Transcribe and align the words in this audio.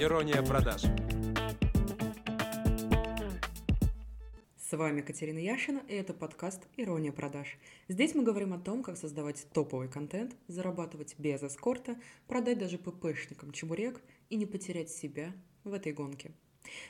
Ирония 0.00 0.42
продаж. 0.42 0.82
С 4.56 4.76
вами 4.76 5.02
Катерина 5.02 5.38
Яшина, 5.38 5.82
и 5.88 5.94
это 5.94 6.14
подкаст 6.14 6.62
«Ирония 6.78 7.12
продаж». 7.12 7.58
Здесь 7.88 8.14
мы 8.14 8.22
говорим 8.22 8.54
о 8.54 8.58
том, 8.58 8.82
как 8.82 8.96
создавать 8.96 9.46
топовый 9.52 9.88
контент, 9.88 10.34
зарабатывать 10.48 11.14
без 11.18 11.42
эскорта, 11.42 11.96
продать 12.26 12.58
даже 12.58 12.78
ППшникам 12.78 13.52
чебурек 13.52 14.00
и 14.30 14.36
не 14.36 14.46
потерять 14.46 14.88
себя 14.88 15.34
в 15.64 15.74
этой 15.74 15.92
гонке. 15.92 16.32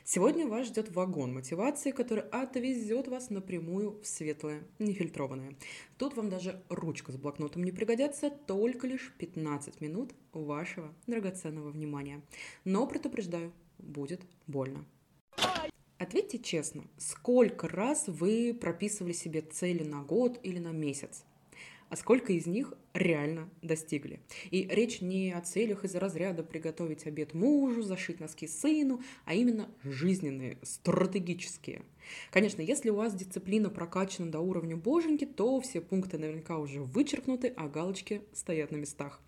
Сегодня 0.05 0.47
вас 0.47 0.67
ждет 0.67 0.91
вагон 0.91 1.35
мотивации, 1.35 1.91
который 1.91 2.25
отвезет 2.31 3.09
вас 3.09 3.31
напрямую 3.31 4.01
в 4.01 4.07
светлое, 4.07 4.63
нефильтрованное. 4.79 5.57
Тут 5.99 6.17
вам 6.17 6.31
даже 6.31 6.63
ручка 6.69 7.13
с 7.13 7.17
блокнотом 7.17 7.65
не 7.65 7.73
пригодятся, 7.73 8.31
только 8.31 8.87
лишь 8.87 9.13
15 9.19 9.81
минут 9.81 10.15
вашего 10.33 10.95
драгоценного 11.07 11.71
внимания. 11.71 12.23
Но 12.65 12.87
предупреждаю, 12.87 13.53
будет 13.79 14.23
больно. 14.47 14.85
Ответьте 15.99 16.39
честно, 16.39 16.85
сколько 16.97 17.69
раз 17.69 18.05
вы 18.07 18.57
прописывали 18.59 19.13
себе 19.13 19.43
цели 19.43 19.85
на 19.85 20.03
год 20.03 20.41
или 20.43 20.59
на 20.59 20.73
месяц? 20.73 21.25
А 21.91 21.97
сколько 21.97 22.33
из 22.33 22.47
них 22.47 22.73
реально 22.95 23.51
достигли. 23.63 24.21
И 24.51 24.67
речь 24.71 25.01
не 25.01 25.33
о 25.33 25.41
целях 25.41 25.85
из 25.85 25.95
разряда 25.95 26.43
приготовить 26.43 27.07
обед 27.07 27.35
мужу, 27.35 27.83
зашить 27.83 28.21
носки 28.21 28.47
сыну, 28.47 29.03
а 29.25 29.35
именно 29.35 29.69
жизненные, 29.83 30.59
стратегические. 30.63 31.83
Конечно, 32.31 32.63
если 32.63 32.91
у 32.91 32.95
вас 32.95 33.15
дисциплина 33.15 33.69
прокачана 33.69 34.31
до 34.31 34.41
уровня 34.41 34.77
боженьки, 34.77 35.27
то 35.27 35.61
все 35.61 35.81
пункты 35.81 36.17
наверняка 36.19 36.59
уже 36.59 36.81
вычеркнуты, 36.81 37.53
а 37.57 37.69
галочки 37.69 38.23
стоят 38.33 38.71
на 38.71 38.77
местах. 38.77 39.21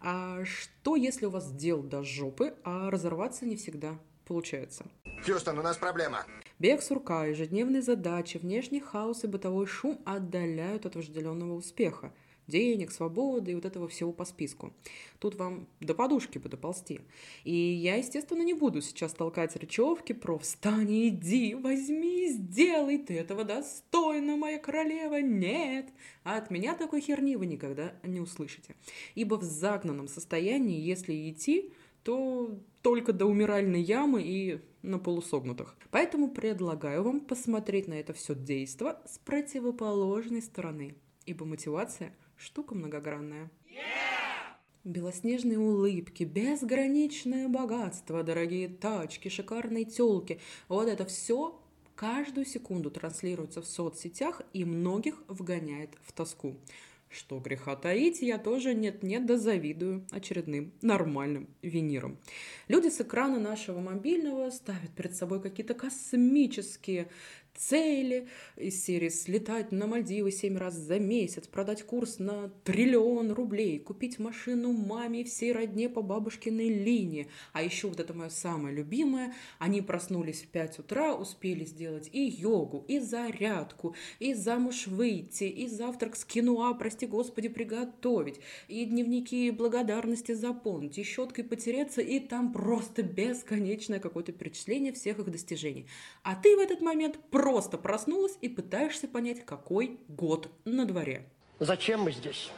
А 0.00 0.44
что, 0.44 0.96
если 0.96 1.26
у 1.26 1.30
вас 1.30 1.52
дел 1.52 1.82
до 1.82 2.04
жопы, 2.04 2.54
а 2.62 2.90
разорваться 2.90 3.44
не 3.44 3.56
всегда 3.56 3.98
получается? 4.24 4.86
Хьюстон, 5.24 5.58
у 5.58 5.62
нас 5.62 5.76
проблема. 5.76 6.26
Бег 6.60 6.82
сурка, 6.82 7.26
ежедневные 7.26 7.82
задачи, 7.82 8.38
внешний 8.38 8.78
хаос 8.78 9.24
и 9.24 9.26
бытовой 9.26 9.66
шум 9.66 10.00
отдаляют 10.04 10.86
от 10.86 10.94
вожделенного 10.94 11.54
успеха. 11.54 12.12
Денег, 12.46 12.92
свободы 12.92 13.52
и 13.52 13.54
вот 13.54 13.64
этого 13.64 13.88
всего 13.88 14.12
по 14.12 14.24
списку. 14.24 14.72
Тут 15.18 15.34
вам 15.34 15.66
до 15.80 15.94
подушки 15.94 16.38
бы 16.38 16.48
доползти. 16.48 17.00
И 17.42 17.54
я, 17.54 17.96
естественно, 17.96 18.42
не 18.42 18.52
буду 18.52 18.82
сейчас 18.82 19.14
толкать 19.14 19.56
речевки 19.56 20.12
про 20.12 20.38
«Встань, 20.38 21.08
иди, 21.08 21.54
возьми, 21.54 22.28
сделай, 22.28 22.98
ты 22.98 23.14
этого 23.14 23.44
достойна, 23.44 24.36
моя 24.36 24.58
королева!» 24.58 25.22
Нет! 25.22 25.88
А 26.22 26.36
от 26.36 26.50
меня 26.50 26.74
такой 26.74 27.00
херни 27.00 27.34
вы 27.34 27.46
никогда 27.46 27.94
не 28.02 28.20
услышите. 28.20 28.76
Ибо 29.14 29.36
в 29.36 29.42
загнанном 29.42 30.06
состоянии, 30.06 30.78
если 30.78 31.30
идти, 31.30 31.72
то 32.04 32.56
только 32.82 33.12
до 33.12 33.26
умиральной 33.26 33.82
ямы 33.82 34.22
и 34.22 34.60
на 34.82 34.98
полусогнутых. 34.98 35.74
Поэтому 35.90 36.30
предлагаю 36.30 37.02
вам 37.02 37.20
посмотреть 37.20 37.88
на 37.88 37.94
это 37.94 38.12
все 38.12 38.34
действо 38.34 39.02
с 39.06 39.18
противоположной 39.18 40.42
стороны, 40.42 40.94
ибо 41.24 41.46
мотивация– 41.46 42.14
штука 42.36 42.74
многогранная. 42.74 43.50
Белоснежные 44.84 45.58
улыбки, 45.58 46.24
безграничное 46.24 47.48
богатство, 47.48 48.22
дорогие 48.22 48.68
тачки, 48.68 49.30
шикарные 49.30 49.86
телки. 49.86 50.40
Вот 50.68 50.88
это 50.88 51.06
все 51.06 51.58
каждую 51.94 52.44
секунду 52.44 52.90
транслируется 52.90 53.62
в 53.62 53.66
соцсетях 53.66 54.42
и 54.52 54.66
многих 54.66 55.22
вгоняет 55.26 55.90
в 56.02 56.12
тоску. 56.12 56.56
Что 57.14 57.38
греха 57.38 57.76
таить, 57.76 58.22
я 58.22 58.38
тоже 58.38 58.74
нет-нет 58.74 59.24
да 59.24 59.38
завидую 59.38 60.04
очередным 60.10 60.72
нормальным 60.82 61.48
виниром. 61.62 62.18
Люди 62.66 62.88
с 62.88 63.00
экрана 63.00 63.38
нашего 63.38 63.78
мобильного 63.78 64.50
ставят 64.50 64.90
перед 64.96 65.14
собой 65.14 65.40
какие-то 65.40 65.74
космические 65.74 67.08
цели 67.56 68.28
из 68.56 68.84
серии 68.84 69.08
слетать 69.08 69.72
на 69.72 69.86
Мальдивы 69.86 70.30
семь 70.30 70.56
раз 70.56 70.74
за 70.74 70.98
месяц, 70.98 71.46
продать 71.46 71.82
курс 71.84 72.18
на 72.18 72.50
триллион 72.64 73.32
рублей, 73.32 73.78
купить 73.78 74.18
машину 74.18 74.72
маме 74.72 75.22
и 75.22 75.24
всей 75.24 75.52
родне 75.52 75.88
по 75.88 76.02
бабушкиной 76.02 76.68
линии. 76.68 77.28
А 77.52 77.62
еще 77.62 77.88
вот 77.88 78.00
это 78.00 78.12
мое 78.12 78.28
самое 78.28 78.74
любимое, 78.74 79.34
они 79.58 79.80
проснулись 79.80 80.42
в 80.42 80.48
5 80.48 80.80
утра, 80.80 81.14
успели 81.14 81.64
сделать 81.64 82.10
и 82.12 82.20
йогу, 82.20 82.84
и 82.88 82.98
зарядку, 82.98 83.94
и 84.18 84.34
замуж 84.34 84.86
выйти, 84.86 85.44
и 85.44 85.66
завтрак 85.68 86.16
с 86.16 86.24
киноа, 86.24 86.74
прости 86.74 87.06
господи, 87.06 87.48
приготовить, 87.48 88.40
и 88.68 88.84
дневники 88.84 89.50
благодарности 89.50 90.32
заполнить, 90.32 90.98
и 90.98 91.02
щеткой 91.02 91.44
потереться, 91.44 92.00
и 92.00 92.20
там 92.20 92.52
просто 92.52 93.02
бесконечное 93.02 94.00
какое-то 94.00 94.32
перечисление 94.32 94.92
всех 94.92 95.18
их 95.18 95.30
достижений. 95.30 95.86
А 96.22 96.34
ты 96.34 96.56
в 96.56 96.60
этот 96.60 96.80
момент 96.80 97.18
просто 97.30 97.43
просто 97.44 97.76
проснулась 97.76 98.38
и 98.40 98.48
пытаешься 98.48 99.06
понять, 99.06 99.44
какой 99.44 99.98
год 100.08 100.48
на 100.64 100.86
дворе. 100.86 101.26
Зачем 101.60 102.00
мы 102.00 102.10
здесь? 102.10 102.50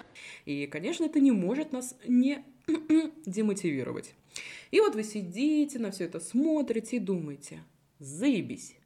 И, 0.44 0.68
конечно, 0.68 1.04
это 1.04 1.18
не 1.18 1.32
может 1.32 1.72
нас 1.72 1.96
не 2.06 2.44
демотивировать. 3.26 4.14
И 4.70 4.78
вот 4.78 4.94
вы 4.94 5.02
сидите, 5.02 5.80
на 5.80 5.90
все 5.90 6.04
это 6.04 6.20
смотрите 6.20 6.98
и 6.98 7.00
думаете, 7.00 7.64
заебись, 7.98 8.76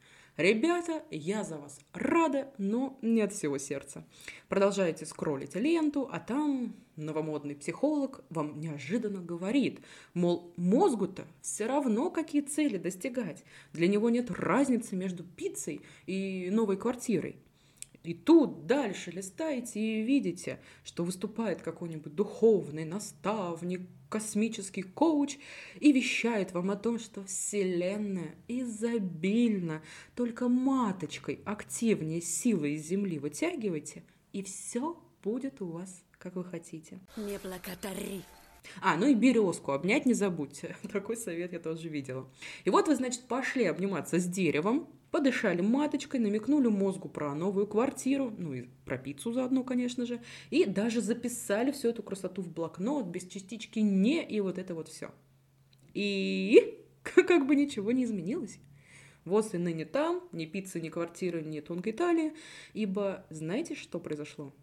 Ребята, 0.41 1.05
я 1.11 1.45
за 1.45 1.59
вас 1.59 1.79
рада, 1.93 2.51
но 2.57 2.99
не 3.03 3.21
от 3.21 3.35
всего 3.35 3.59
сердца. 3.59 4.07
Продолжаете 4.49 5.05
скроллить 5.05 5.55
ленту, 5.55 6.09
а 6.11 6.19
там 6.19 6.75
новомодный 6.97 7.55
психолог 7.55 8.25
вам 8.31 8.59
неожиданно 8.59 9.21
говорит, 9.21 9.81
мол, 10.15 10.55
мозгу-то 10.57 11.27
все 11.43 11.67
равно 11.67 12.11
какие 12.11 12.41
цели 12.41 12.79
достигать. 12.79 13.45
Для 13.75 13.87
него 13.87 14.09
нет 14.09 14.31
разницы 14.31 14.97
между 14.97 15.25
пиццей 15.25 15.83
и 16.07 16.49
новой 16.51 16.79
квартирой. 16.79 17.37
И 18.03 18.15
тут 18.15 18.65
дальше 18.65 19.11
листаете 19.11 19.79
и 19.79 20.03
видите, 20.03 20.59
что 20.85 21.05
выступает 21.05 21.61
какой-нибудь 21.61 22.15
духовный 22.15 22.87
наставник, 22.87 23.83
космический 24.11 24.83
коуч 24.83 25.39
и 25.79 25.93
вещает 25.93 26.53
вам 26.53 26.71
о 26.71 26.77
том, 26.77 26.99
что 26.99 27.25
Вселенная 27.25 28.35
изобильна, 28.49 29.83
только 30.15 30.49
маточкой 30.49 31.41
активнее 31.47 32.21
силы 32.21 32.75
из 32.75 32.87
Земли 32.87 33.19
вытягивайте, 33.19 34.03
и 34.35 34.43
все 34.43 35.03
будет 35.23 35.63
у 35.63 35.67
вас, 35.67 36.03
как 36.19 36.37
вы 36.37 36.45
хотите. 36.45 37.01
Не 37.17 37.39
благодари. 37.39 38.23
А, 38.83 38.97
ну 38.97 39.07
и 39.07 39.15
березку 39.15 39.73
обнять 39.73 40.07
не 40.07 40.15
забудьте. 40.15 40.77
Такой 40.93 41.17
совет 41.17 41.53
я 41.53 41.59
тоже 41.59 41.89
видела. 41.89 42.29
И 42.65 42.71
вот 42.71 42.89
вы, 42.89 42.97
значит, 42.97 43.23
пошли 43.23 43.65
обниматься 43.65 44.19
с 44.19 44.27
деревом, 44.27 44.89
подышали 45.11 45.61
маточкой, 45.61 46.21
намекнули 46.21 46.69
мозгу 46.69 47.09
про 47.09 47.35
новую 47.35 47.67
квартиру, 47.67 48.33
ну 48.37 48.55
и 48.55 48.69
про 48.85 48.99
пиццу 48.99 49.33
заодно, 49.33 49.65
конечно 49.65 50.07
же, 50.07 50.21
и 50.51 50.65
даже 50.65 51.01
записали 51.01 51.73
всю 51.73 51.89
эту 51.89 52.03
красоту 52.03 52.43
в 52.43 52.53
блокнот 52.53 53.07
без 53.07 53.27
частички 53.27 53.81
«не» 53.81 54.25
и 54.25 54.41
вот 54.41 54.59
это 54.59 54.75
вот 54.75 54.89
все. 54.89 55.11
И 55.95 56.79
как 57.03 57.47
бы 57.47 57.57
ничего 57.57 57.93
не 57.93 58.05
изменилось. 58.05 58.59
Вот 59.25 59.55
и 59.55 59.59
ныне 59.59 59.85
там, 59.85 60.23
ни 60.33 60.47
пиццы, 60.47 60.81
ни 60.81 60.89
квартиры, 60.89 61.43
ни 61.43 61.61
тонкой 61.61 61.93
талии, 61.93 62.33
ибо 62.73 63.27
знаете, 63.31 63.75
что 63.75 64.01
произошло? 64.01 64.55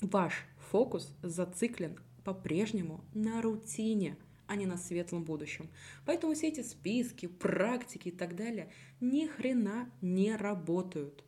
Ваш 0.00 0.46
фокус 0.70 1.12
зациклен 1.22 1.98
по-прежнему 2.24 3.04
на 3.12 3.42
рутине, 3.42 4.16
а 4.46 4.56
не 4.56 4.66
на 4.66 4.76
светлом 4.76 5.24
будущем. 5.24 5.68
Поэтому 6.04 6.34
все 6.34 6.48
эти 6.48 6.62
списки, 6.62 7.26
практики 7.26 8.08
и 8.08 8.10
так 8.10 8.36
далее 8.36 8.70
ни 9.00 9.26
хрена 9.26 9.90
не 10.00 10.36
работают. 10.36 11.24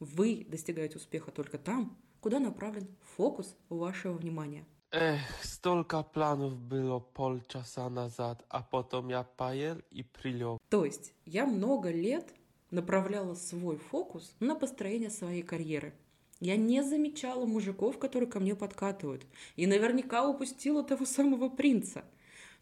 Вы 0.00 0.46
достигаете 0.48 0.96
успеха 0.96 1.30
только 1.30 1.58
там, 1.58 1.96
куда 2.20 2.38
направлен 2.40 2.86
фокус 3.16 3.56
вашего 3.68 4.14
внимания. 4.14 4.64
Эх, 4.90 5.20
столько 5.42 6.02
планов 6.02 6.56
было 6.56 7.00
полчаса 7.00 7.88
назад, 7.90 8.44
а 8.48 8.62
потом 8.62 9.08
я 9.08 9.24
поел 9.24 9.80
и 9.90 10.02
прилег. 10.02 10.60
То 10.68 10.84
есть 10.84 11.12
я 11.24 11.46
много 11.46 11.90
лет 11.90 12.32
направляла 12.70 13.34
свой 13.34 13.76
фокус 13.76 14.34
на 14.40 14.54
построение 14.54 15.10
своей 15.10 15.42
карьеры– 15.42 15.94
я 16.40 16.56
не 16.56 16.82
замечала 16.82 17.46
мужиков, 17.46 17.98
которые 17.98 18.28
ко 18.28 18.40
мне 18.40 18.54
подкатывают. 18.54 19.24
И 19.56 19.66
наверняка 19.66 20.28
упустила 20.28 20.82
того 20.82 21.06
самого 21.06 21.48
принца. 21.48 22.04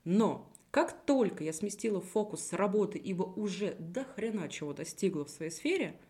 Но 0.04 0.50
как 0.70 1.04
только 1.04 1.44
я 1.44 1.52
сместила 1.52 2.00
фокус 2.00 2.46
с 2.46 2.52
работы, 2.52 2.98
ибо 2.98 3.24
уже 3.24 3.74
до 3.78 4.04
хрена 4.04 4.48
чего 4.48 4.72
достигла 4.72 5.24
в 5.24 5.30
своей 5.30 5.50
сфере, 5.50 6.00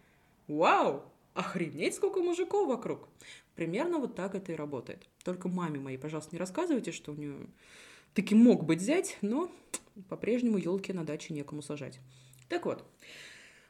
вау, 0.47 1.03
охренеть, 1.35 1.95
сколько 1.95 2.21
мужиков 2.21 2.69
вокруг. 2.69 3.09
Примерно 3.55 3.99
вот 3.99 4.15
так 4.15 4.35
это 4.35 4.53
и 4.53 4.57
работает. 4.57 5.09
Только 5.25 5.49
маме 5.49 5.81
моей, 5.81 5.99
пожалуйста, 5.99 6.35
не 6.35 6.39
рассказывайте, 6.39 6.93
что 6.93 7.13
у 7.13 7.15
нее 7.15 7.35
таки 8.15 8.35
мог 8.35 8.65
быть 8.65 8.81
взять, 8.81 9.19
но 9.21 9.51
по-прежнему 10.09 10.59
елки 10.59 10.93
на 10.93 11.05
даче 11.05 11.35
некому 11.35 11.63
сажать. 11.63 12.01
Так 12.49 12.67
вот, 12.67 12.85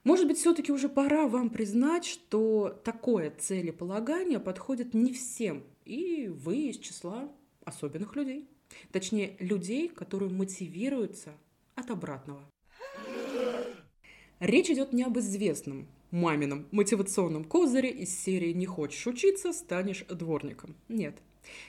может 0.05 0.27
быть, 0.27 0.39
все-таки 0.39 0.73
уже 0.73 0.89
пора 0.89 1.29
вам 1.29 1.51
признать, 1.51 2.05
что 2.05 2.69
такое 2.85 3.31
целеполагание 3.31 4.41
подходит 4.41 4.95
не 4.95 5.13
всем, 5.13 5.63
и 5.85 6.29
вы 6.29 6.69
из 6.69 6.79
числа 6.79 7.31
особенных 7.65 8.17
людей. 8.17 8.49
Точнее, 8.91 9.37
людей, 9.39 9.89
которые 9.89 10.31
мотивируются 10.31 11.33
от 11.75 11.91
обратного. 11.91 12.43
Речь 14.41 14.71
идет 14.71 14.93
не 14.93 15.05
об 15.05 15.19
известном 15.19 15.87
мамином 16.11 16.67
мотивационном 16.73 17.45
козыре 17.45 17.91
из 17.91 18.19
серии 18.19 18.53
«Не 18.53 18.67
хочешь 18.67 19.07
учиться, 19.07 19.53
станешь 19.53 20.05
дворником». 20.09 20.75
Нет. 20.89 21.17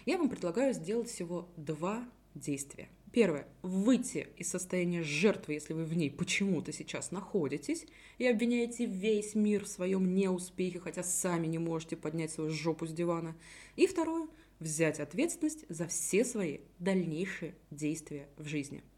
Я 0.05 0.17
вам 0.17 0.29
предлагаю 0.29 0.73
сделать 0.73 1.09
всего 1.09 1.47
два 1.55 2.03
действия. 2.35 2.89
Первое. 3.11 3.47
Выйти 3.61 4.27
из 4.37 4.49
состояния 4.49 5.03
жертвы, 5.03 5.53
если 5.53 5.73
вы 5.73 5.85
в 5.85 5.95
ней 5.95 6.09
почему-то 6.09 6.71
сейчас 6.73 7.11
находитесь, 7.11 7.85
и 8.17 8.25
обвиняете 8.25 8.87
весь 8.87 9.35
мир 9.35 9.65
в 9.65 9.67
своем 9.67 10.15
неуспехе, 10.15 10.79
хотя 10.79 11.03
сами 11.03 11.45
не 11.45 11.59
можете 11.59 11.95
поднять 11.95 12.31
свою 12.31 12.49
жопу 12.49 12.87
с 12.87 12.91
дивана. 12.91 13.35
И 13.75 13.85
второе. 13.85 14.27
Взять 14.59 14.99
ответственность 14.99 15.65
за 15.69 15.87
все 15.87 16.23
свои 16.23 16.59
дальнейшие 16.79 17.55
действия 17.71 18.27
в 18.37 18.47
жизни– 18.47 18.83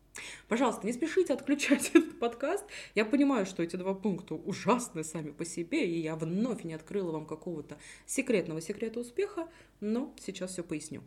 Пожалуйста, 0.47 0.85
не 0.85 0.93
спешите 0.93 1.33
отключать 1.33 1.89
этот 1.93 2.19
подкаст. 2.19 2.65
Я 2.93 3.05
понимаю, 3.05 3.45
что 3.45 3.63
эти 3.63 3.75
два 3.75 3.93
пункта 3.93 4.35
ужасны 4.35 5.03
сами 5.03 5.31
по 5.31 5.45
себе, 5.45 5.87
и 5.87 5.99
я 5.99 6.15
вновь 6.15 6.63
не 6.63 6.73
открыла 6.73 7.11
вам 7.11 7.25
какого-то 7.25 7.77
секретного 8.05 8.61
секрета 8.61 8.99
успеха, 8.99 9.49
но 9.79 10.13
сейчас 10.19 10.51
все 10.51 10.63
поясню. 10.63 11.03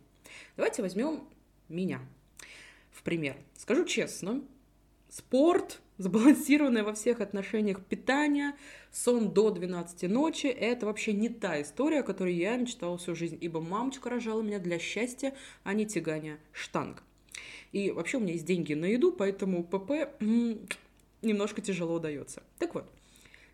Давайте 0.55 0.81
возьмем 0.81 1.27
меня 1.67 2.01
в 2.91 3.03
пример. 3.03 3.37
Скажу 3.55 3.85
честно, 3.85 4.43
спорт, 5.09 5.79
сбалансированное 5.99 6.83
во 6.83 6.93
всех 6.93 7.21
отношениях 7.21 7.85
питание, 7.85 8.55
сон 8.91 9.31
до 9.31 9.51
12 9.51 10.09
ночи– 10.09 10.47
это 10.47 10.87
вообще 10.87 11.13
не 11.13 11.29
та 11.29 11.61
история, 11.61 11.99
о 11.99 12.03
которой 12.03 12.33
я 12.33 12.55
мечтала 12.57 12.97
всю 12.97 13.13
жизнь, 13.13 13.37
ибо 13.39 13.61
мамочка 13.61 14.09
рожала 14.09 14.41
меня 14.41 14.59
для 14.59 14.79
счастья, 14.79 15.35
а 15.63 15.73
не 15.73 15.85
тягания 15.85 16.39
штанг. 16.51 17.03
И 17.73 17.91
вообще 17.91 18.17
у 18.17 18.21
меня 18.21 18.33
есть 18.33 18.45
деньги 18.45 18.73
на 18.73 18.85
еду, 18.85 19.11
поэтому 19.11 19.63
ПП 19.63 20.09
немножко 21.21 21.61
тяжело 21.61 21.99
дается. 21.99 22.41
Так 22.57 22.73
вот, 22.73 22.89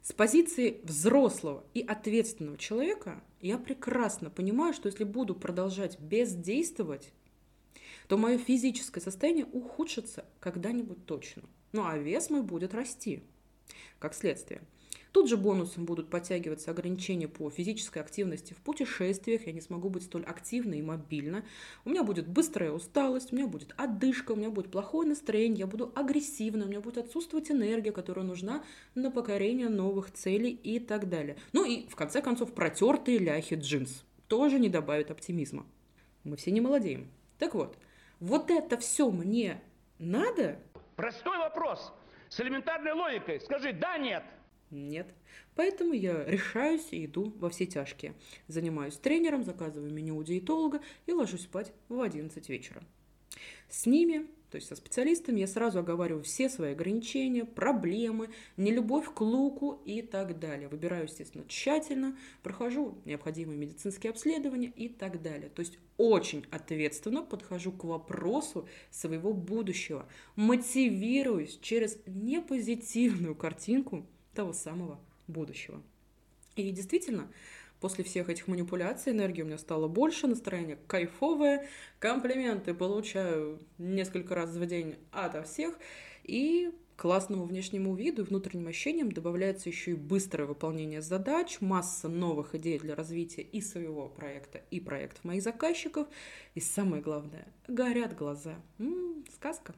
с 0.04 0.14
позиции 0.14 0.80
взрослого 0.84 1.64
и 1.74 1.82
ответственного 1.82 2.58
человека 2.58 3.24
я 3.42 3.58
прекрасно 3.58 4.30
понимаю, 4.30 4.74
что 4.74 4.88
если 4.88 5.04
буду 5.04 5.34
продолжать 5.34 6.00
бездействовать, 6.00 7.12
то 8.08 8.20
мое 8.20 8.38
физическое 8.38 9.02
состояние 9.02 9.46
ухудшится 9.46 10.26
когда-нибудь 10.40 11.08
точно. 11.08 11.42
Ну 11.76 11.86
а 11.86 11.98
вес 11.98 12.30
мой 12.30 12.42
будет 12.42 12.74
расти, 12.74 13.22
как 14.00 14.14
следствие– 14.14 14.62
Тут 15.16 15.30
же 15.30 15.38
бонусом 15.38 15.86
будут 15.86 16.10
подтягиваться 16.10 16.72
ограничения 16.72 17.30
по 17.30 17.50
физической 17.50 18.00
активности 18.00 18.52
в 18.52 18.58
путешествиях. 18.58 19.48
Я 19.48 19.54
не 19.54 19.62
смогу 19.62 19.88
быть 19.88 20.04
столь 20.04 20.26
активной 20.26 20.80
и 20.80 20.82
мобильна. 20.82 21.46
У 21.86 21.90
меня 21.90 22.04
будет 22.04 22.28
быстрая 22.28 22.72
усталость, 22.72 23.32
у 23.32 23.38
меня 23.38 23.48
будет 23.48 23.74
отдышка, 23.78 24.34
у 24.34 24.36
меня 24.36 24.50
будет 24.50 24.72
плохое 24.72 25.08
настроение, 25.08 25.60
я 25.60 25.68
буду 25.68 25.90
агрессивна, 25.96 26.66
у 26.66 26.68
меня 26.68 26.82
будет 26.82 26.98
отсутствовать 26.98 27.50
энергия, 27.50 27.94
которая 27.94 28.26
нужна 28.26 28.66
на 28.94 29.10
покорение 29.10 29.70
новых 29.70 30.12
целей 30.12 30.52
и 30.52 30.80
так 30.80 31.08
далее. 31.08 31.38
Ну 31.54 31.64
и, 31.64 31.88
в 31.88 31.96
конце 31.96 32.22
концов, 32.22 32.54
протертые 32.54 33.18
ляхи 33.18 33.54
джинс 33.54 34.04
тоже 34.28 34.60
не 34.60 34.68
добавят 34.68 35.12
оптимизма. 35.12 35.66
Мы 36.26 36.36
все 36.36 36.52
не 36.52 36.60
молодеем. 36.60 37.10
Так 37.40 37.56
вот, 37.56 37.78
вот 38.20 38.52
это 38.52 38.78
все 38.78 39.10
мне 39.10 39.62
надо? 39.98 40.60
Простой 40.96 41.38
вопрос. 41.38 41.94
С 42.30 42.40
элементарной 42.40 42.94
логикой. 42.94 43.40
Скажи 43.42 43.74
«да», 43.74 43.98
«нет». 43.98 44.24
Нет. 44.72 45.08
Поэтому 45.56 45.94
я 45.94 46.26
решаюсь 46.26 46.88
и 46.92 47.06
иду 47.06 47.34
во 47.38 47.50
все 47.50 47.66
тяжкие. 47.66 48.14
Занимаюсь 48.48 48.98
тренером, 48.98 49.44
заказываю 49.44 49.92
меню 49.92 50.18
у 50.18 50.24
диетолога 50.24 50.82
и 51.06 51.14
ложусь 51.14 51.44
спать 51.44 51.72
в 51.88 52.02
11 52.02 52.50
вечера. 52.50 52.84
С 53.70 53.86
ними, 53.86 54.28
то 54.56 54.58
есть 54.58 54.70
со 54.70 54.78
специалистами, 54.78 55.42
я 55.42 55.48
сразу 55.48 55.80
оговариваю 55.80 56.24
все 56.24 56.48
свои 56.48 56.72
ограничения, 56.72 57.44
проблемы, 57.44 58.30
нелюбовь 58.56 59.14
к 59.14 59.20
луку 59.20 59.82
и 59.84 60.02
так 60.02 60.40
далее. 60.40 60.70
Выбираю, 60.70 61.08
естественно, 61.08 61.44
тщательно, 61.46 62.18
прохожу 62.42 62.98
необходимые 63.04 63.58
медицинские 63.58 64.12
обследования 64.12 64.72
и 64.74 64.88
так 64.88 65.22
далее. 65.22 65.50
То 65.50 65.60
есть 65.60 65.78
очень 65.98 66.46
ответственно 66.52 67.22
подхожу 67.22 67.74
к 67.74 67.84
вопросу 67.84 68.66
своего 68.92 69.34
будущего, 69.34 70.08
мотивируюсь 70.38 71.60
через 71.62 71.98
непозитивную 72.06 73.36
картинку 73.36 74.06
того 74.34 74.54
самого 74.54 75.02
будущего. 75.28 75.84
И 76.56 76.72
действительно, 76.72 77.30
после 77.80 78.04
всех 78.04 78.30
этих 78.30 78.48
манипуляций 78.48 79.12
энергии 79.12 79.42
у 79.42 79.46
меня 79.46 79.58
стало 79.58 79.88
больше, 79.88 80.28
настроение 80.28 80.78
кайфовое, 80.88 81.68
комплименты 82.00 82.74
получаю 82.74 83.60
несколько 83.78 84.36
раз 84.36 84.52
в 84.56 84.66
день 84.66 84.96
ото 85.12 85.44
всех, 85.44 85.78
и 86.24 86.72
классному 86.96 87.46
внешнему 87.46 87.96
виду 87.96 88.24
и 88.24 88.26
внутренним 88.26 88.68
ощущениям 88.68 89.12
добавляется 89.12 89.70
еще 89.70 89.92
и 89.92 89.96
быстрое 89.96 90.48
выполнение 90.48 91.02
задач, 91.02 91.60
масса 91.62 92.08
новых 92.08 92.56
идей 92.56 92.80
для 92.80 92.96
развития 92.96 93.42
и 93.42 93.62
своего 93.62 94.08
проекта, 94.08 94.62
и 94.72 94.80
проектов 94.80 95.24
моих 95.24 95.44
заказчиков. 95.44 96.08
И 96.54 96.60
самое 96.60 97.02
главное, 97.02 97.48
горят 97.68 98.16
глаза. 98.16 98.56
М-м, 98.80 99.26
сказка. 99.34 99.76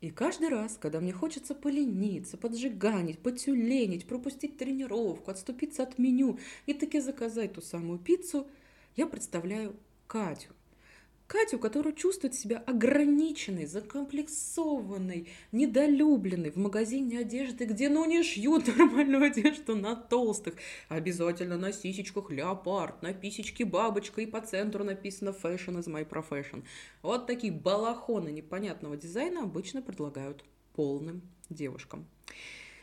И 0.00 0.10
каждый 0.10 0.48
раз, 0.48 0.78
когда 0.80 1.00
мне 1.00 1.12
хочется 1.12 1.54
полениться, 1.56 2.36
поджиганить, 2.36 3.18
потюленить, 3.18 4.06
пропустить 4.06 4.56
тренировку, 4.56 5.30
отступиться 5.30 5.82
от 5.82 5.98
меню 5.98 6.38
и 6.66 6.74
таки 6.74 7.00
заказать 7.00 7.54
ту 7.54 7.60
самую 7.60 7.98
пиццу, 7.98 8.46
я 8.94 9.06
представляю 9.06 9.74
Катю, 10.06 10.50
Катю, 11.28 11.58
которая 11.58 11.92
чувствует 11.92 12.34
себя 12.34 12.56
ограниченной, 12.66 13.66
закомплексованной, 13.66 15.28
недолюбленной 15.52 16.50
в 16.50 16.56
магазине 16.56 17.18
одежды, 17.18 17.66
где 17.66 17.90
ну 17.90 18.06
не 18.06 18.22
шьют 18.22 18.66
нормальную 18.78 19.24
одежду 19.24 19.76
на 19.76 19.94
толстых. 19.94 20.54
Обязательно 20.88 21.58
на 21.58 21.70
сисечках 21.70 22.30
леопард, 22.30 23.02
на 23.02 23.12
писечке 23.12 23.66
бабочка 23.66 24.22
и 24.22 24.26
по 24.26 24.40
центру 24.40 24.84
написано 24.84 25.34
«Fashion 25.42 25.78
is 25.78 25.86
my 25.86 26.08
profession». 26.08 26.64
Вот 27.02 27.26
такие 27.26 27.52
балахоны 27.52 28.30
непонятного 28.30 28.96
дизайна 28.96 29.42
обычно 29.42 29.82
предлагают 29.82 30.42
полным 30.74 31.20
девушкам. 31.50 32.06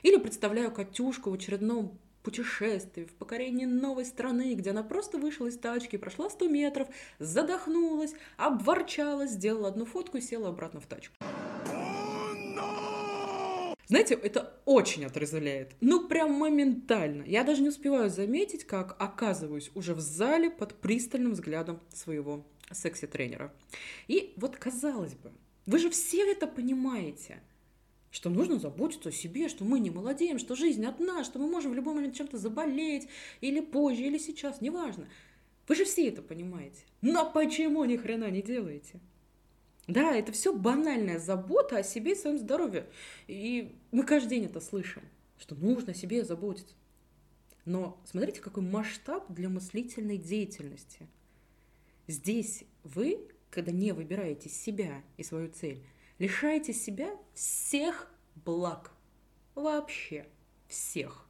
Или 0.04 0.18
представляю 0.18 0.72
Катюшку 0.72 1.32
в 1.32 1.34
очередном 1.34 1.98
путешествии, 2.26 3.06
в 3.06 3.14
покорении 3.14 3.66
новой 3.66 4.04
страны, 4.04 4.56
где 4.56 4.72
она 4.72 4.84
просто 4.84 5.20
вышла 5.20 5.46
из 5.46 5.58
тачки, 5.58 5.96
прошла 5.96 6.30
100 6.30 6.48
метров, 6.48 6.88
задохнулась, 7.20 8.14
обворчалась, 8.36 9.32
сделала 9.32 9.70
одну 9.70 9.86
фотку 9.86 10.18
и 10.18 10.22
села 10.22 10.50
обратно 10.50 10.82
в 10.82 10.88
тачку. 10.88 11.14
Знаете, 13.88 14.16
это 14.16 14.60
очень 14.66 15.06
отрезвляет. 15.06 15.76
Ну, 15.80 16.08
прям 16.08 16.32
моментально. 16.34 17.24
Я 17.28 17.44
даже 17.44 17.62
не 17.62 17.70
успеваю 17.70 18.10
заметить, 18.10 18.66
как 18.66 18.96
оказываюсь 19.00 19.70
уже 19.76 19.94
в 19.94 20.00
зале 20.00 20.50
под 20.50 20.74
пристальным 20.82 21.34
взглядом 21.34 21.80
своего 21.94 22.48
секси-тренера. 22.72 23.54
И 24.08 24.34
вот 24.38 24.58
казалось 24.58 25.14
бы, 25.14 25.32
вы 25.68 25.78
же 25.78 25.92
все 25.92 26.32
это 26.32 26.48
понимаете– 26.48 27.40
что 28.16 28.30
нужно 28.30 28.60
заботиться 28.60 29.10
о 29.10 29.12
себе, 29.12 29.50
что 29.50 29.66
мы 29.66 29.78
не 29.82 29.90
молодеем, 29.90 30.40
что 30.40 30.56
жизнь 30.56 30.86
одна, 30.86 31.26
что 31.26 31.38
мы 31.38 31.50
можем 31.50 31.74
в 31.74 31.76
любой 31.76 31.96
момент 31.96 32.16
чем-то 32.16 32.38
заболеть, 32.38 33.10
или 33.42 33.60
позже, 33.60 34.04
или 34.04 34.18
сейчас, 34.18 34.62
неважно. 34.62 35.10
Вы 35.68 35.76
же 35.76 35.84
все 35.84 36.08
это 36.08 36.22
понимаете. 36.22 36.80
Но 37.02 37.30
почему 37.30 37.84
ни 37.84 37.98
хрена 37.98 38.32
не 38.32 38.42
делаете? 38.42 39.02
Да, 39.88 40.16
это 40.16 40.32
все 40.32 40.56
банальная 40.56 41.20
забота 41.20 41.80
о 41.80 41.84
себе 41.84 42.14
и 42.14 42.16
своем 42.16 42.38
здоровье. 42.38 42.88
И 43.28 43.76
мы 43.92 44.04
каждый 44.04 44.30
день 44.30 44.46
это 44.46 44.62
слышим, 44.62 45.04
что 45.38 45.54
нужно 45.56 45.92
о 45.92 45.96
себе 45.96 46.24
заботиться. 46.24 46.74
Но 47.66 48.02
смотрите, 48.06 48.40
какой 48.40 48.64
масштаб 48.64 49.26
для 49.28 49.50
мыслительной 49.50 50.18
деятельности. 50.18 51.06
Здесь 52.08 52.64
вы, 52.86 53.28
когда 53.50 53.74
не 53.74 53.92
выбираете 53.92 54.48
себя 54.48 55.04
и 55.18 55.24
свою 55.24 55.52
цель, 55.52 55.84
лишаете 56.20 56.74
себя 56.74 57.10
всех 57.34 58.12
благ. 58.36 58.92
Вообще 59.54 60.28
всех. 60.68 61.28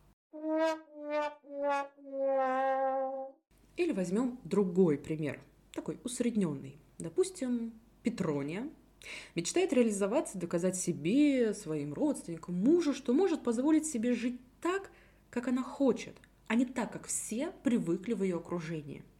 Или 3.77 3.91
возьмем 3.91 4.39
другой 4.43 4.97
пример, 4.97 5.39
такой 5.73 5.99
усредненный. 6.03 6.79
Допустим, 6.97 7.73
Петрония 8.03 8.69
мечтает 9.35 9.73
реализоваться, 9.73 10.37
доказать 10.37 10.75
себе, 10.75 11.53
своим 11.53 11.93
родственникам, 11.93 12.55
мужу, 12.55 12.93
что 12.93 13.13
может 13.13 13.43
позволить 13.43 13.85
себе 13.85 14.13
жить 14.13 14.39
так, 14.61 14.91
как 15.29 15.47
она 15.47 15.61
хочет, 15.61 16.15
а 16.47 16.55
не 16.55 16.65
так, 16.65 16.91
как 16.91 17.07
все 17.07 17.51
привыкли 17.63 18.13
в 18.13 18.23
ее 18.23 18.37
окружении– 18.37 19.03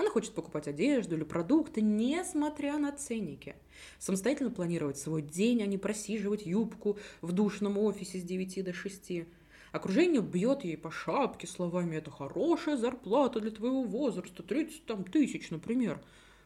она 0.00 0.10
хочет 0.10 0.34
покупать 0.34 0.68
одежду 0.68 1.16
или 1.16 1.24
продукты, 1.24 1.80
несмотря 1.80 2.78
на 2.78 2.92
ценники. 2.92 3.54
Самостоятельно 3.98 4.50
планировать 4.50 4.98
свой 4.98 5.22
день, 5.22 5.62
а 5.62 5.66
не 5.66 5.78
просиживать 5.78 6.46
юбку 6.46 6.98
в 7.20 7.32
душном 7.32 7.78
офисе 7.78 8.18
с 8.18 8.22
9 8.22 8.64
до 8.64 8.72
6. 8.72 9.24
Окружение 9.72 10.20
бьет 10.20 10.64
ей 10.64 10.76
по 10.76 10.90
шапке 10.90 11.46
словами 11.46 11.96
«это 11.96 12.10
хорошая 12.10 12.76
зарплата 12.76 13.40
для 13.40 13.50
твоего 13.50 13.82
возраста, 13.82 14.42
30 14.42 14.86
там, 14.86 15.04
тысяч, 15.04 15.50
например». 15.50 16.00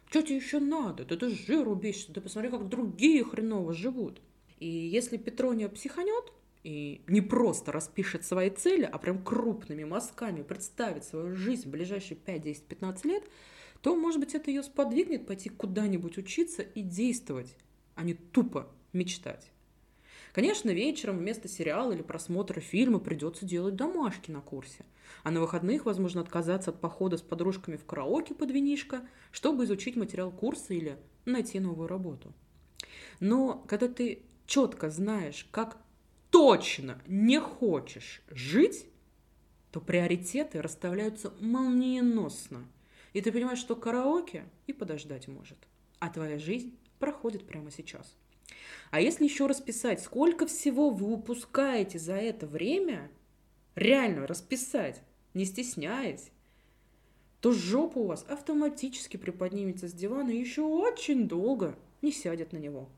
Что 0.09 0.21
тебе 0.21 0.35
еще 0.35 0.59
надо? 0.59 1.03
Да 1.03 1.15
ты 1.15 1.29
жиру 1.29 1.73
бесишься, 1.75 2.13
ты 2.13 2.21
посмотри, 2.21 2.51
как 2.51 2.69
другие 2.69 3.23
хреново 3.23 3.73
живут. 3.73 4.21
И 4.59 4.67
если 4.67 5.17
Петрония 5.17 5.67
психанет 5.67 6.31
и 6.65 7.03
не 7.07 7.21
просто 7.21 7.71
распишет 7.71 8.25
свои 8.25 8.49
цели, 8.49 8.89
а 8.91 8.97
прям 8.97 9.23
крупными 9.23 9.83
мазками 9.83 10.41
представит 10.41 11.03
свою 11.03 11.35
жизнь 11.35 11.67
в 11.67 11.71
ближайшие 11.71 12.17
5, 12.17 12.41
10, 12.41 12.63
15 12.63 13.05
лет, 13.05 13.23
то, 13.81 13.95
может 13.95 14.19
быть, 14.19 14.33
это 14.33 14.49
ее 14.49 14.63
сподвигнет 14.63 15.27
пойти 15.27 15.49
куда-нибудь 15.49 16.17
учиться 16.17 16.63
и 16.63 16.81
действовать, 16.81 17.55
а 17.93 18.03
не 18.03 18.15
тупо 18.15 18.67
мечтать. 18.93 19.51
Конечно, 20.33 20.71
вечером 20.71 21.19
вместо 21.19 21.47
сериала 21.47 21.91
или 21.91 22.01
просмотра 22.01 22.59
фильма 22.59 22.97
придется 22.97 23.45
делать 23.45 23.75
домашки 23.75 24.31
на 24.31 24.41
курсе. 24.41 24.85
А 25.23 25.29
на 25.29 25.41
выходных, 25.41 25.85
возможно, 25.85 26.21
отказаться 26.21 26.71
от 26.71 26.81
похода 26.81 27.17
с 27.17 27.21
подружками 27.21 27.77
в 27.77 27.85
караоке 27.85 28.33
под 28.33 28.49
винишко, 28.49 29.07
чтобы 29.31 29.65
изучить 29.65 29.95
материал 29.95 30.31
курса 30.31 30.73
или 30.73 30.97
найти 31.25 31.59
новую 31.59 31.87
работу. 31.87 32.33
Но 33.19 33.63
когда 33.67 33.87
ты 33.87 34.23
четко 34.47 34.89
знаешь, 34.89 35.47
как 35.51 35.77
точно 36.35 37.01
не 37.07 37.39
хочешь 37.39 38.21
жить, 38.27 38.87
то 39.71 39.79
приоритеты 39.79 40.61
расставляются 40.61 41.33
молниеносно. 41.39 42.67
И 43.13 43.21
ты 43.21 43.31
понимаешь, 43.31 43.59
что 43.59 43.77
караоке 43.77 44.43
и 44.67 44.73
подождать 44.73 45.29
может. 45.29 45.57
А 45.99 46.09
твоя 46.09 46.37
жизнь 46.37 46.77
проходит 46.99 47.47
прямо 47.47 47.71
сейчас. 47.71 48.17
А 48.91 48.99
если 48.99 49.23
еще 49.23 49.47
расписать, 49.47 50.01
сколько 50.01 50.45
всего 50.45 50.89
вы 50.89 51.13
упускаете 51.13 51.99
за 51.99 52.15
это 52.15 52.47
время, 52.47 53.09
реально 53.75 54.27
расписать, 54.27 55.01
не 55.33 55.45
стесняясь, 55.45 56.31
то 57.39 57.53
жопа 57.53 57.99
у 57.99 58.07
вас 58.07 58.25
автоматически 58.27 59.15
приподнимется 59.15 59.87
с 59.87 59.93
дивана 59.93 60.31
и 60.31 60.39
еще 60.39 60.63
очень 60.63 61.29
долго 61.29 61.79
не 62.01 62.11
сядет 62.11 62.51
на 62.51 62.57
него. 62.57 62.89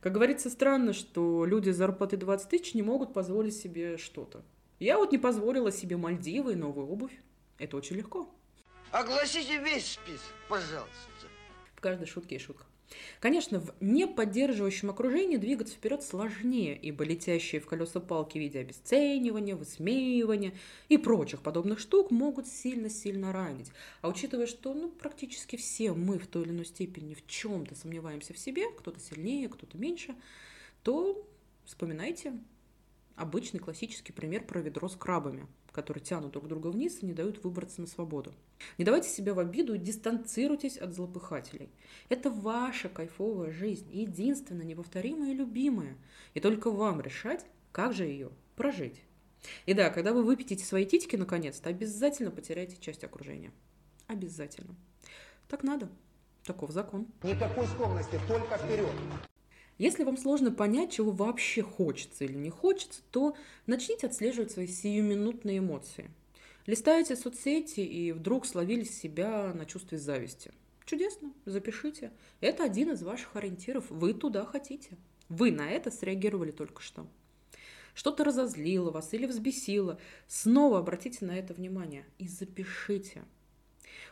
Как 0.00 0.12
говорится, 0.12 0.48
странно, 0.48 0.92
что 0.94 1.44
люди 1.44 1.70
с 1.70 1.76
зарплатой 1.76 2.18
20 2.18 2.48
тысяч 2.48 2.74
не 2.74 2.82
могут 2.82 3.12
позволить 3.12 3.56
себе 3.56 3.98
что-то. 3.98 4.42
Я 4.78 4.96
вот 4.96 5.12
не 5.12 5.18
позволила 5.18 5.70
себе 5.70 5.98
Мальдивы 5.98 6.52
и 6.52 6.56
новую 6.56 6.88
обувь. 6.88 7.12
Это 7.58 7.76
очень 7.76 7.96
легко. 7.96 8.28
Огласите 8.90 9.58
весь 9.58 9.92
список, 9.92 10.32
пожалуйста. 10.48 10.88
В 11.74 11.80
каждой 11.80 12.06
шутке 12.06 12.36
есть 12.36 12.46
шутка. 12.46 12.64
Конечно, 13.20 13.60
в 13.60 13.74
неподдерживающем 13.80 14.90
окружении 14.90 15.36
двигаться 15.36 15.74
вперед 15.74 16.02
сложнее, 16.02 16.76
ибо 16.76 17.04
летящие 17.04 17.60
в 17.60 17.66
колеса 17.66 18.00
палки 18.00 18.38
в 18.38 18.40
виде 18.40 18.60
обесценивания, 18.60 19.56
высмеивания 19.56 20.52
и 20.88 20.96
прочих 20.96 21.42
подобных 21.42 21.78
штук 21.78 22.10
могут 22.10 22.46
сильно-сильно 22.46 23.32
ранить. 23.32 23.70
А 24.00 24.08
учитывая, 24.08 24.46
что 24.46 24.74
ну, 24.74 24.88
практически 24.88 25.56
все 25.56 25.92
мы 25.92 26.18
в 26.18 26.26
той 26.26 26.42
или 26.42 26.50
иной 26.50 26.64
степени 26.64 27.14
в 27.14 27.26
чем-то 27.26 27.74
сомневаемся 27.74 28.34
в 28.34 28.38
себе, 28.38 28.70
кто-то 28.70 29.00
сильнее, 29.00 29.48
кто-то 29.48 29.76
меньше, 29.78 30.14
то 30.82 31.26
вспоминайте 31.64 32.32
обычный 33.20 33.60
классический 33.60 34.12
пример 34.12 34.44
про 34.46 34.60
ведро 34.60 34.88
с 34.88 34.96
крабами– 34.96 35.46
которые 35.72 36.02
тянут 36.02 36.32
друг 36.32 36.48
друга 36.48 36.68
вниз 36.68 36.98
и 37.00 37.06
не 37.06 37.12
дают 37.12 37.42
выбраться 37.44 37.80
на 37.80 37.86
свободу. 37.86 38.32
Не 38.78 38.84
давайте 38.84 39.08
себя 39.08 39.34
в 39.34 39.38
обиду 39.38 39.74
и 39.74 39.78
дистанцируйтесь 39.78 40.76
от 40.76 40.92
злопыхателей. 40.94 41.70
Это 42.08 42.30
ваша 42.30 42.88
кайфовая 42.88 43.50
жизнь, 43.50 43.88
единственная, 43.92 44.66
неповторимая 44.66 45.30
и 45.30 45.34
любимая. 45.34 45.96
И 46.34 46.40
только 46.40 46.70
вам 46.70 47.00
решать, 47.00 47.44
как 47.72 47.92
же 47.92 48.04
ее 48.04 48.30
прожить. 48.56 49.00
И 49.66 49.74
да, 49.74 49.90
когда 49.90 50.12
вы 50.12 50.22
выпьете 50.22 50.64
свои 50.64 50.84
титьки 50.84 51.16
наконец-то, 51.16 51.70
обязательно 51.70 52.30
потеряйте 52.30 52.76
часть 52.78 53.04
окружения. 53.04 53.52
Обязательно. 54.06 54.74
Так 55.48 55.62
надо. 55.62 55.88
Таков 56.44 56.72
закон. 56.72 57.06
Никакой 57.22 57.66
скромности, 57.66 58.18
только 58.28 58.58
вперед. 58.58 58.90
Если 59.80 60.04
вам 60.04 60.18
сложно 60.18 60.52
понять, 60.52 60.92
чего 60.92 61.10
вообще 61.10 61.62
хочется 61.62 62.24
или 62.24 62.34
не 62.34 62.50
хочется, 62.50 63.00
то 63.10 63.34
начните 63.64 64.08
отслеживать 64.08 64.50
свои 64.50 64.66
сиюминутные 64.66 65.56
эмоции. 65.56 66.10
Листаете 66.66 67.16
соцсети 67.16 67.80
и 67.80 68.12
вдруг 68.12 68.44
словили 68.44 68.84
себя 68.84 69.54
на 69.54 69.64
чувстве 69.64 69.96
зависти. 69.96 70.52
Чудесно, 70.84 71.32
запишите. 71.46 72.12
Это 72.42 72.64
один 72.64 72.90
из 72.90 73.02
ваших 73.02 73.34
ориентиров. 73.36 73.86
Вы 73.88 74.12
туда 74.12 74.44
хотите. 74.44 74.98
Вы 75.30 75.50
на 75.50 75.70
это 75.70 75.90
среагировали 75.90 76.50
только 76.50 76.82
что. 76.82 77.06
Что-то 77.94 78.24
разозлило 78.24 78.90
вас 78.90 79.14
или 79.14 79.24
взбесило. 79.24 79.98
Снова 80.26 80.80
обратите 80.80 81.24
на 81.24 81.38
это 81.38 81.54
внимание 81.54 82.04
и 82.18 82.28
запишите– 82.28 83.24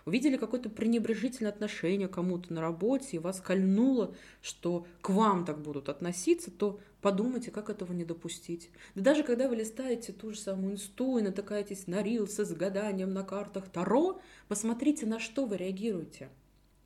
увидели 0.05 0.37
какое-то 0.37 0.71
пренебрежительное 0.71 1.51
отношение 1.51 2.09
кому-то 2.09 2.53
на 2.53 2.61
работе, 2.61 3.17
и 3.17 3.19
вас 3.19 3.41
кольнуло, 3.41 4.15
что 4.43 4.87
к 5.01 5.11
вам 5.11 5.45
так 5.45 5.61
будут 5.61 5.89
относиться, 5.89 6.51
то 6.51 6.81
подумайте, 7.01 7.51
как 7.51 7.71
этого 7.71 7.93
не 7.93 8.05
допустить. 8.05 8.71
Да 8.95 9.03
даже 9.03 9.23
когда 9.23 9.49
вы 9.49 9.57
листаете 9.57 10.13
ту 10.13 10.33
же 10.33 10.39
самую 10.39 10.75
инсту 10.75 11.19
и 11.19 11.23
натыкаетесь 11.23 11.87
на 11.87 12.03
рилсы 12.03 12.45
с 12.45 12.53
гаданием 12.53 13.13
на 13.13 13.23
картах 13.23 13.69
Таро, 13.69 14.21
посмотрите, 14.49 15.07
на 15.07 15.19
что 15.19 15.47
вы 15.47 15.57
реагируете. 15.57 16.29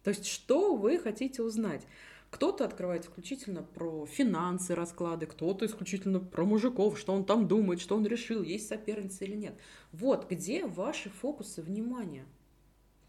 То 0.03 0.11
есть, 0.11 0.27
что 0.27 0.75
вы 0.75 0.99
хотите 0.99 1.43
узнать. 1.43 1.87
Кто-то 2.33 2.65
открывает 2.65 3.05
исключительно 3.05 3.63
про 3.63 4.07
финансы 4.07 4.75
расклады, 4.75 5.27
кто-то 5.27 5.67
исключительно 5.67 6.19
про 6.19 6.47
мужиков, 6.47 6.99
что 6.99 7.13
он 7.13 7.27
там 7.27 7.47
думает, 7.47 7.79
что 7.79 7.95
он 7.95 8.07
решил, 8.07 8.43
есть 8.43 8.69
соперница 8.69 9.27
или 9.27 9.37
нет. 9.37 9.55
Вот 9.93 10.31
где 10.31 10.65
ваши 10.65 11.11
фокусы 11.11 11.61
внимания. 11.61 12.25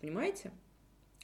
Понимаете? 0.03 0.51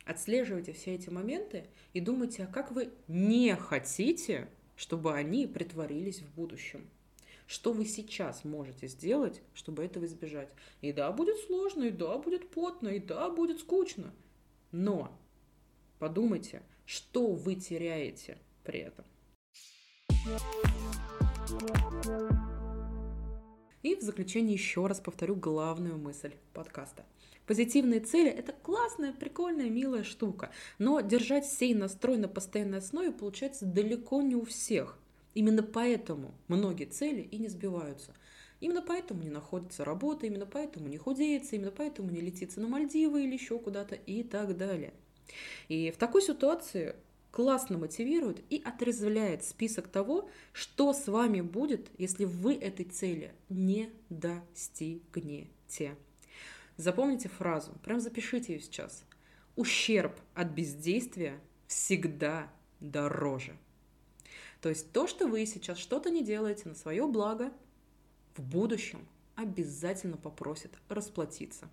Отслеживайте 0.05 0.71
все 0.71 0.95
эти 0.95 1.09
моменты 1.09 1.65
и 1.91 1.99
думайте, 1.99 2.45
а 2.45 2.47
как 2.47 2.71
вы 2.71 2.93
не 3.09 3.53
хотите, 3.57 4.47
чтобы 4.77 5.13
они 5.13 5.47
притворились 5.47 6.21
в 6.21 6.33
будущем. 6.33 6.89
Что 7.45 7.73
вы 7.73 7.83
сейчас 7.83 8.45
можете 8.45 8.87
сделать, 8.87 9.41
чтобы 9.53 9.83
этого 9.83 10.05
избежать? 10.05 10.47
И 10.79 10.93
да, 10.93 11.11
будет 11.11 11.35
сложно, 11.39 11.83
и 11.83 11.91
да, 11.91 12.17
будет 12.17 12.49
потно, 12.51 12.87
и 12.87 12.99
да, 12.99 13.29
будет 13.29 13.59
скучно. 13.59 14.13
Но 14.71 15.11
подумайте, 15.99 16.61
что 16.85 17.33
вы 17.33 17.55
теряете 17.55 18.37
при 18.63 18.79
этом. 18.79 19.03
И 23.81 23.95
в 23.95 24.01
заключение 24.01 24.53
еще 24.53 24.87
раз 24.87 24.99
повторю 24.99 25.35
главную 25.35 25.97
мысль 25.97 26.33
подкаста– 26.53 27.05
Позитивные 27.49 27.99
цели– 27.99 28.29
это 28.37 28.53
классная, 28.61 29.11
прикольная, 29.11 29.71
милая 29.71 30.03
штука. 30.03 30.51
Но 30.77 31.01
держать 31.01 31.47
сей 31.47 31.73
настрой 31.73 32.17
на 32.17 32.27
постоянной 32.27 32.77
основе 32.77 33.11
получается 33.11 33.65
далеко 33.65 34.21
не 34.21 34.35
у 34.35 34.45
всех. 34.45 34.99
Именно 35.33 35.63
поэтому 35.63 36.35
многие 36.47 36.85
цели 36.85 37.21
и 37.21 37.39
не 37.39 37.47
сбиваются. 37.47 38.13
Именно 38.59 38.83
поэтому 38.83 39.23
не 39.23 39.31
находится 39.31 39.83
работа, 39.83 40.27
именно 40.27 40.45
поэтому 40.45 40.89
не 40.89 40.99
худеется, 40.99 41.55
именно 41.55 41.71
поэтому 41.71 42.11
не 42.11 42.21
летится 42.21 42.61
на 42.61 42.67
Мальдивы 42.67 43.23
или 43.23 43.33
еще 43.33 43.57
куда-то 43.57 43.95
и 43.95 44.21
так 44.21 44.55
далее. 44.55 44.93
И 45.69 45.89
в 45.89 45.97
такой 45.97 46.21
ситуации 46.21 46.95
классно 47.31 47.77
мотивирует 47.77 48.43
и 48.49 48.61
отрезвляет 48.63 49.43
список 49.43 49.87
того, 49.87 50.29
что 50.51 50.93
с 50.93 51.07
вами 51.07 51.41
будет, 51.41 51.89
если 51.97 52.25
вы 52.25 52.55
этой 52.55 52.85
цели 52.85 53.33
не 53.49 53.89
достигнете. 54.09 55.95
Запомните 56.77 57.29
фразу, 57.29 57.73
прям 57.83 57.99
запишите 57.99 58.53
ее 58.53 58.59
сейчас. 58.61 59.03
Ущерб 59.55 60.17
от 60.33 60.49
бездействия 60.51 61.39
всегда 61.67 62.51
дороже. 62.79 63.57
То 64.61 64.69
есть 64.69 64.91
то, 64.91 65.07
что 65.07 65.27
вы 65.27 65.45
сейчас 65.45 65.77
что-то 65.77 66.09
не 66.09 66.23
делаете 66.23 66.69
на 66.69 66.75
свое 66.75 67.07
благо, 67.07 67.51
в 68.35 68.41
будущем 68.41 69.05
обязательно 69.35 70.17
попросит 70.17 70.71
расплатиться. 70.89 71.69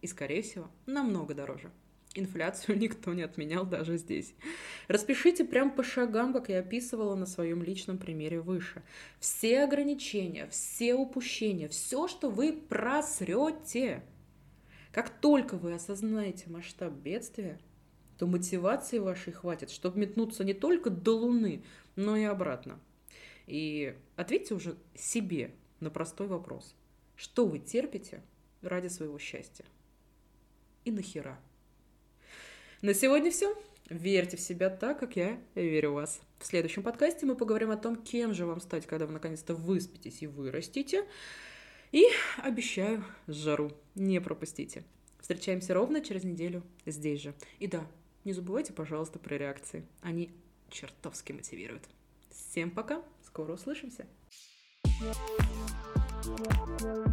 И, 0.00 0.06
скорее 0.06 0.42
всего, 0.42 0.68
намного 0.86 1.34
дороже. 1.34 1.70
Инфляцию 2.14 2.78
никто 2.80 3.14
не 3.14 3.22
отменял 3.22 3.64
даже 3.64 3.96
здесь. 3.96 4.34
Распишите 4.88 5.44
прям 5.44 5.70
по 5.70 5.82
шагам, 5.82 6.32
как 6.32 6.48
я 6.48 6.58
описывала 6.58 7.14
на 7.14 7.26
своем 7.26 7.62
личном 7.62 7.98
примере 7.98 8.40
выше. 8.40 8.82
Все 9.18 9.64
ограничения, 9.64 10.46
все 10.48 10.94
упущения, 10.94 11.68
все, 11.68 12.08
что 12.08 12.30
вы 12.30 12.52
просрете, 12.52 14.02
как 14.92 15.08
только 15.08 15.56
вы 15.56 15.72
осознаете 15.72 16.50
масштаб 16.50 16.92
бедствия, 16.92 17.58
то 18.18 18.26
мотивации 18.26 18.98
вашей 18.98 19.32
хватит, 19.32 19.70
чтобы 19.70 20.00
метнуться 20.00 20.44
не 20.44 20.54
только 20.54 20.90
до 20.90 21.16
Луны, 21.16 21.64
но 21.96 22.16
и 22.16 22.24
обратно. 22.24 22.78
И 23.46 23.96
ответьте 24.16 24.54
уже 24.54 24.76
себе 24.94 25.54
на 25.80 25.90
простой 25.90 26.26
вопрос. 26.26 26.74
Что 27.16 27.46
вы 27.46 27.58
терпите 27.58 28.22
ради 28.60 28.88
своего 28.88 29.18
счастья? 29.18 29.64
И 30.84 30.90
нахера? 30.90 31.40
На 32.82 32.94
сегодня 32.94 33.30
все. 33.30 33.56
Верьте 33.90 34.36
в 34.36 34.40
себя 34.40 34.68
так, 34.68 34.98
как 34.98 35.14
я 35.14 35.40
верю 35.54 35.92
в 35.92 35.94
вас. 35.94 36.20
В 36.40 36.46
следующем 36.46 36.82
подкасте 36.82 37.26
мы 37.26 37.36
поговорим 37.36 37.70
о 37.70 37.76
том, 37.76 37.94
кем 37.94 38.34
же 38.34 38.44
вам 38.44 38.60
стать, 38.60 38.86
когда 38.86 39.06
вы 39.06 39.12
наконец-то 39.12 39.54
выспитесь 39.54 40.20
и 40.20 40.26
вырастете. 40.26 41.06
И 41.92 42.04
обещаю 42.38 43.04
жару. 43.28 43.70
Не 43.94 44.20
пропустите. 44.20 44.82
Встречаемся 45.20 45.74
ровно 45.74 46.00
через 46.00 46.24
неделю 46.24 46.64
здесь 46.84 47.20
же. 47.20 47.34
И 47.60 47.68
да, 47.68 47.86
не 48.24 48.32
забывайте, 48.32 48.72
пожалуйста, 48.72 49.20
про 49.20 49.38
реакции. 49.38 49.86
Они 50.00 50.32
чертовски 50.68 51.30
мотивируют. 51.30 51.84
Всем 52.30 52.72
пока, 52.72 53.00
скоро 53.22 53.52
услышимся. 53.52 54.08
You. 56.24 57.11